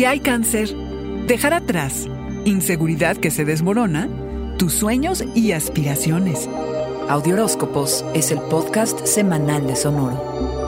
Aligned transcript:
¿Qué 0.00 0.06
hay 0.06 0.20
cáncer? 0.20 0.74
Dejar 1.26 1.52
atrás 1.52 2.08
inseguridad 2.46 3.18
que 3.18 3.30
se 3.30 3.44
desmorona, 3.44 4.08
tus 4.56 4.72
sueños 4.72 5.22
y 5.34 5.52
aspiraciones. 5.52 6.48
Audioróscopos 7.10 8.02
es 8.14 8.30
el 8.30 8.40
podcast 8.40 9.04
semanal 9.04 9.66
de 9.66 9.76
Sonoro. 9.76 10.59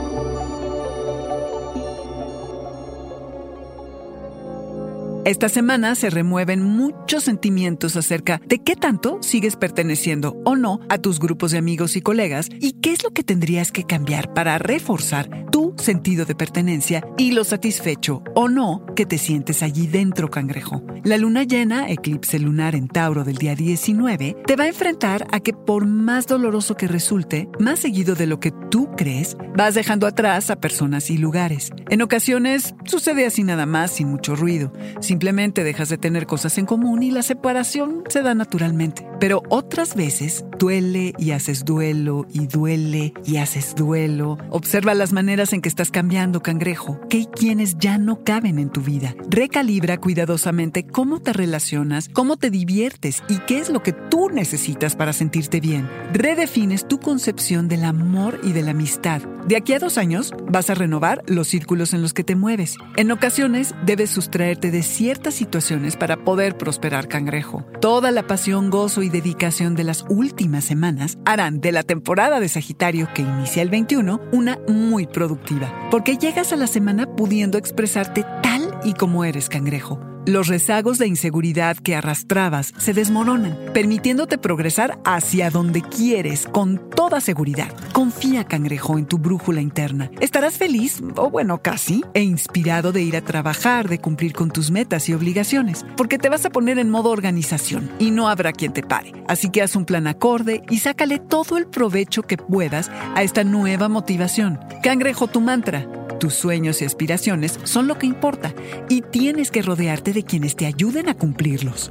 Esta 5.25 5.49
semana 5.49 5.95
se 5.95 6.11
remueven 6.11 6.65
muchos 6.65 7.23
sentimientos 7.23 7.95
acerca 7.95 8.41
de 8.45 8.59
qué 8.59 8.75
tanto 8.75 9.23
sigues 9.23 9.55
perteneciendo 9.55 10.43
o 10.45 10.57
no 10.57 10.81
a 10.89 10.99
tus 10.99 11.21
grupos 11.21 11.53
de 11.53 11.59
amigos 11.59 11.95
y 11.95 12.01
colegas 12.01 12.49
y 12.59 12.73
qué 12.81 12.91
es 12.93 13.05
lo 13.05 13.11
que 13.11 13.23
tendrías 13.23 13.71
que 13.71 13.85
cambiar 13.85 14.35
para 14.35 14.59
reforzar 14.59 15.47
tu 15.53 15.75
sentido 15.79 16.25
de 16.25 16.35
pertenencia 16.35 17.07
y 17.19 17.33
lo 17.33 17.45
satisfecho 17.45 18.25
o 18.35 18.49
no 18.49 18.85
que 18.97 19.07
te 19.07 19.17
sientes 19.17 19.63
allí 19.63 19.87
dentro, 19.87 20.29
cangrejo. 20.29 20.83
La 21.05 21.19
luna 21.19 21.45
llena, 21.45 21.89
eclipse 21.89 22.41
lunar 22.41 22.75
en 22.75 22.89
Tauro 22.89 23.23
del 23.23 23.37
día 23.37 23.55
19, 23.55 24.39
te 24.45 24.57
va 24.57 24.65
a 24.65 24.69
enfrentar 24.69 25.27
a 25.31 25.39
que 25.39 25.53
por 25.53 25.87
más 25.87 26.27
doloroso 26.27 26.77
que 26.77 26.89
resulte, 26.89 27.49
más 27.61 27.79
seguido 27.79 28.17
de 28.17 28.27
lo 28.27 28.41
que 28.41 28.53
tú 28.71 28.91
crees, 28.97 29.37
vas 29.57 29.75
dejando 29.75 30.09
atrás 30.09 30.51
a 30.51 30.57
personas 30.57 31.11
y 31.11 31.19
lugares. 31.19 31.71
En 31.91 32.03
ocasiones 32.03 32.75
sucede 32.87 33.27
así 33.27 33.45
nada 33.45 33.67
más, 33.67 33.93
sin 33.93 34.09
mucho 34.09 34.35
ruido 34.35 34.73
Simplemente 35.13 35.63
dejas 35.63 35.91
de 35.91 35.99
tener 35.99 36.27
cosas 36.27 36.57
en 36.57 36.65
común 36.65 37.03
y 37.03 37.11
la 37.11 37.23
separación 37.23 38.03
se 38.09 38.23
da 38.23 38.35
naturalmente. 38.35 39.07
Pero 39.21 39.43
otras 39.51 39.95
veces 39.95 40.47
duele 40.63 41.13
y 41.19 41.33
haces 41.33 41.65
duelo 41.65 42.25
y 42.33 42.47
duele 42.47 43.15
y 43.25 43.39
haces 43.39 43.75
duelo. 43.75 44.39
Observa 44.49 44.95
las 44.95 45.13
maneras 45.13 45.53
en 45.53 45.61
que 45.61 45.69
estás 45.69 45.91
cambiando, 45.91 46.41
cangrejo, 46.41 47.01
que 47.11 47.17
hay 47.17 47.27
quienes 47.27 47.79
ya 47.79 47.99
no 47.99 48.23
caben 48.23 48.61
en 48.61 48.71
tu 48.71 48.81
vida. 48.81 49.17
Recalibra 49.29 49.99
cuidadosamente 49.99 50.87
cómo 50.87 51.19
te 51.21 51.33
relacionas, 51.33 52.09
cómo 52.09 52.37
te 52.37 52.51
diviertes 52.51 53.25
y 53.29 53.39
qué 53.39 53.59
es 53.59 53.71
lo 53.71 53.83
que 53.83 53.93
tú 53.93 54.31
necesitas 54.31 54.95
para 54.95 55.13
sentirte 55.13 55.59
bien. 55.59 55.91
Redefines 56.13 56.87
tu 56.87 57.01
concepción 57.01 57.67
del 57.67 57.83
amor 57.83 58.39
y 58.45 58.53
de 58.53 58.63
la 58.63 58.71
amistad. 58.71 59.21
De 59.49 59.57
aquí 59.57 59.73
a 59.73 59.81
dos 59.81 59.99
años 59.99 60.33
vas 60.49 60.71
a 60.71 60.75
renovar 60.75 61.25
los 61.27 61.49
círculos 61.49 61.93
en 61.93 62.03
los 62.03 62.15
que 62.15 62.23
te 62.23 62.37
mueves. 62.37 62.77
En 62.97 63.11
ocasiones 63.11 63.75
debes 63.85 64.11
sustraerte 64.11 64.71
de 64.71 64.85
ciertas 64.85 65.35
situaciones 65.35 65.97
para 65.97 66.19
poder 66.19 66.57
prosperar 66.57 67.09
cangrejo. 67.09 67.65
Toda 67.81 68.13
la 68.13 68.29
pasión, 68.29 68.71
gozo 68.71 69.03
y 69.03 69.09
dedicación 69.09 69.75
de 69.75 69.83
las 69.83 70.05
últimas 70.09 70.52
semanas 70.61 71.19
harán 71.25 71.61
de 71.61 71.73
la 71.73 71.83
temporada 71.83 72.39
de 72.41 72.49
Sagitario 72.49 73.09
que 73.15 73.23
inicia 73.23 73.63
el 73.63 73.71
21 73.71 74.21
una 74.33 74.59
muy 74.69 75.07
productiva, 75.07 75.73
porque 75.91 76.19
llegas 76.19 76.53
a 76.53 76.57
la 76.57 76.67
semana 76.67 77.07
pudiendo 77.07 77.59
expresarte 77.59 78.25
tal 78.43 78.79
y 78.85 78.95
como 78.95 79.25
eres 79.25 79.49
cangrejo 79.49 80.12
los 80.27 80.49
rezagos 80.49 80.99
de 80.99 81.07
inseguridad 81.07 81.77
que 81.77 81.97
arrastrabas 81.97 82.73
se 82.77 82.93
desmoronan, 82.93 83.59
permitiéndote 83.73 84.39
progresar 84.39 84.99
hacia 85.05 85.51
donde 85.51 85.83
quieres 85.83 86.47
con 86.47 86.91
toda 86.91 87.21
seguridad. 87.21 87.75
Confía, 87.93 88.45
cangrejo, 88.45 88.99
en 88.99 89.07
tu 89.07 89.19
brújula 89.19 89.61
interna. 89.61 90.11
Estarás 90.21 90.59
feliz, 90.59 91.03
o 91.17 91.31
bueno, 91.31 91.63
casi, 91.63 92.03
e 92.15 92.23
inspirado 92.23 92.93
de 92.93 93.03
ir 93.03 93.17
a 93.17 93.25
trabajar, 93.25 93.89
de 93.89 94.01
cumplir 94.01 94.33
con 94.33 94.51
tus 94.51 94.71
metas 94.71 95.09
y 95.09 95.15
obligaciones, 95.15 95.85
porque 95.97 96.19
te 96.19 96.29
vas 96.29 96.45
a 96.47 96.51
poner 96.51 96.79
en 96.79 96.91
modo 96.91 97.11
organización 97.11 97.91
y 97.99 98.11
no 98.11 98.29
habrá 98.29 98.53
quien 98.53 98.73
te 98.73 98.83
pare. 98.83 99.13
Así 99.27 99.51
que 99.51 99.63
haz 99.63 99.77
un 99.77 99.85
plan 99.85 100.07
acorde 100.07 100.63
y 100.71 100.79
sácale 100.79 101.19
todo 101.19 101.59
el 101.59 101.67
provecho 101.67 102.23
que 102.23 102.37
puedas 102.37 102.91
a 103.15 103.23
esta 103.23 103.45
nueva 103.45 103.89
motivación. 103.89 104.61
Cangrejo, 104.83 105.27
tu 105.27 105.41
mantra 105.41 105.87
tus 106.23 106.35
sueños 106.35 106.81
y 106.81 106.85
aspiraciones 106.85 107.59
son 107.65 107.89
lo 107.89 107.99
que 107.99 108.07
importa 108.07 108.55
y 108.89 109.01
tienes 109.03 109.51
que 109.51 109.61
rodearte 109.61 110.13
de 110.13 110.23
quienes 110.23 110.55
te 110.55 110.67
ayuden 110.67 111.09
a 111.09 111.15
cumplirlos. 111.15 111.91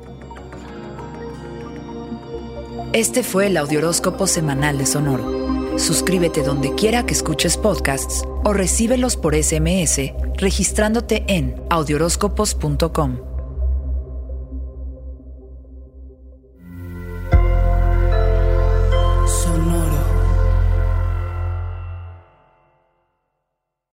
Este 2.93 3.23
fue 3.23 3.47
el 3.47 3.57
Audioróscopo 3.57 4.27
Semanal 4.27 4.77
de 4.77 4.85
Sonoro. 4.85 5.77
Suscríbete 5.77 6.43
donde 6.43 6.73
quiera 6.75 7.05
que 7.05 7.13
escuches 7.13 7.57
podcasts 7.57 8.23
o 8.45 8.53
recíbelos 8.53 9.17
por 9.17 9.35
SMS 9.35 9.99
registrándote 10.37 11.25
en 11.27 11.61
audioróscopos.com. 11.69 13.30